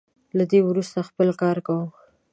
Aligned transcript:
له 0.37 0.43
دې 0.51 0.59
وروسته 0.63 1.07
خپل 1.09 1.29
کار 1.41 1.57
کوم. 1.67 1.89